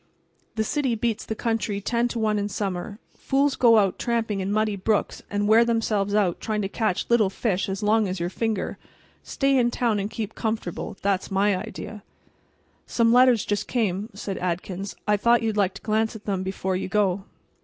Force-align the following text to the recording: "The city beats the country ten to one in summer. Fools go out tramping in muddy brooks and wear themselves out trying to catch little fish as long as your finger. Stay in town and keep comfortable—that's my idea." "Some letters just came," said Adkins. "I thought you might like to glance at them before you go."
"The 0.55 0.63
city 0.63 0.95
beats 0.95 1.25
the 1.27 1.35
country 1.35 1.79
ten 1.79 2.07
to 2.07 2.17
one 2.17 2.39
in 2.39 2.49
summer. 2.49 2.97
Fools 3.15 3.55
go 3.55 3.77
out 3.77 3.99
tramping 3.99 4.39
in 4.39 4.51
muddy 4.51 4.75
brooks 4.75 5.21
and 5.29 5.47
wear 5.47 5.63
themselves 5.63 6.15
out 6.15 6.39
trying 6.41 6.63
to 6.63 6.67
catch 6.67 7.05
little 7.07 7.29
fish 7.29 7.69
as 7.69 7.83
long 7.83 8.07
as 8.07 8.19
your 8.19 8.31
finger. 8.31 8.79
Stay 9.21 9.55
in 9.55 9.69
town 9.69 9.99
and 9.99 10.09
keep 10.09 10.33
comfortable—that's 10.33 11.29
my 11.29 11.55
idea." 11.55 12.01
"Some 12.87 13.13
letters 13.13 13.45
just 13.45 13.67
came," 13.67 14.09
said 14.15 14.39
Adkins. 14.39 14.95
"I 15.07 15.17
thought 15.17 15.43
you 15.43 15.49
might 15.49 15.57
like 15.57 15.73
to 15.75 15.81
glance 15.83 16.15
at 16.15 16.25
them 16.25 16.41
before 16.41 16.75
you 16.75 16.87
go." 16.87 17.25